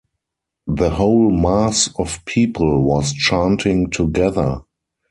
[0.65, 4.63] The whole mass of people was chanting together.